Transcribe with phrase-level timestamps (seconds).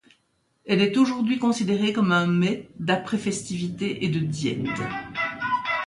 [0.65, 4.65] Elle est aujourd'hui considérée comme un mets d'après festivités et de diète.